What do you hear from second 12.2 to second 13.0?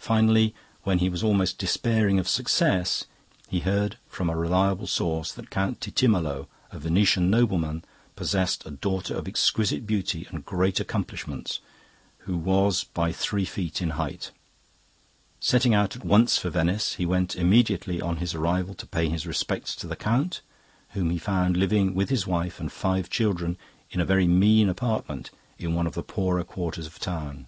who was